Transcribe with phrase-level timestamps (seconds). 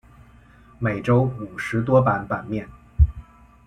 [0.79, 2.67] 每周五十多版版面。